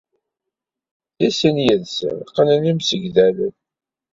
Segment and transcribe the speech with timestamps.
[1.17, 3.55] Deg sin yid-sen qqnen imsegdalen?